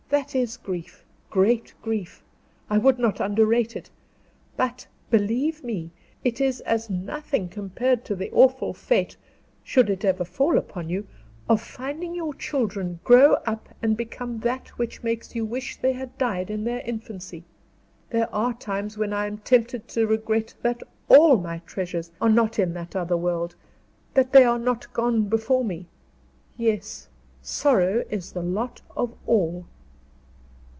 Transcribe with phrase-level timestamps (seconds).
[0.11, 2.21] "That is grief great grief;
[2.69, 3.89] I would not underrate it;
[4.57, 9.15] but, believe me, it is as nothing compared to the awful fate,
[9.63, 11.07] should it ever fall upon you,
[11.47, 16.17] of finding your children grow up and become that which makes you wish they had
[16.17, 17.45] died in their infancy.
[18.09, 22.59] There are times when I am tempted to regret that all my treasures are not
[22.59, 23.55] in that other world;
[24.13, 25.87] that they had not gone before me.
[26.57, 27.07] Yes;
[27.41, 29.67] sorrow is the lot of all."